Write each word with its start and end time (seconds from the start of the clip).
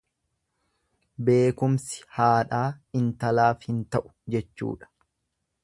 Beekumsi 1.27 2.01
haadhaa 2.17 2.63
intalaaf 3.01 3.69
hin 3.69 3.85
ta'u 3.97 4.03
jechuudha. 4.37 4.91